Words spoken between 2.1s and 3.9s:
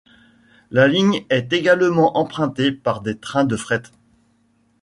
empruntée par des trains de fret.